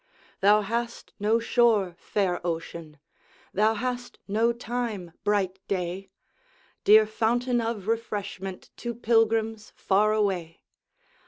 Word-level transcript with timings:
Thou 0.39 0.61
hast 0.61 1.13
no 1.19 1.37
shore, 1.37 1.93
fair 1.99 2.41
Ocean! 2.43 2.97
Thou 3.53 3.75
hast 3.75 4.17
no 4.27 4.51
time, 4.51 5.11
bright 5.23 5.59
Day! 5.67 6.09
Dear 6.83 7.05
fountain 7.05 7.61
of 7.61 7.87
refreshment 7.87 8.71
To 8.77 8.95
pilgrims 8.95 9.73
far 9.75 10.11
away! 10.11 10.63